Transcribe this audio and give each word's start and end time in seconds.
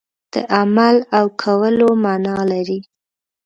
د 0.33 0.35
عمل 0.55 0.95
او 1.17 1.25
کولو 1.43 1.87
معنا 2.03 2.37
لري. 2.51 2.79